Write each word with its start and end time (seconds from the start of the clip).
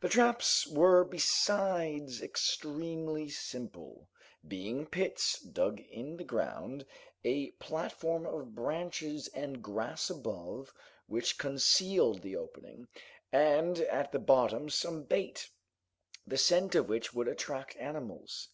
The 0.00 0.08
traps 0.08 0.66
were 0.66 1.04
besides 1.04 2.20
extremely 2.20 3.28
simple; 3.28 4.08
being 4.48 4.84
pits 4.84 5.38
dug 5.38 5.78
in 5.78 6.16
the 6.16 6.24
ground, 6.24 6.84
a 7.22 7.52
platform 7.52 8.26
of 8.26 8.52
branches 8.56 9.28
and 9.28 9.62
grass 9.62 10.10
above, 10.10 10.74
which 11.06 11.38
concealed 11.38 12.22
the 12.22 12.34
opening, 12.34 12.88
and 13.30 13.78
at 13.78 14.10
the 14.10 14.18
bottom 14.18 14.70
some 14.70 15.04
bait, 15.04 15.50
the 16.26 16.36
scent 16.36 16.74
of 16.74 16.88
which 16.88 17.14
would 17.14 17.28
attract 17.28 17.76
animals. 17.76 18.48